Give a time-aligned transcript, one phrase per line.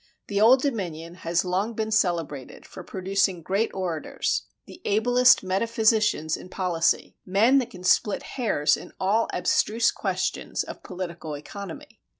[0.29, 6.49] The Old Dominion has long been celebrated for producing great orators; the ablest metaphysicians in
[6.49, 12.01] policy; men that can split hairs in all abstruse questions of political economy.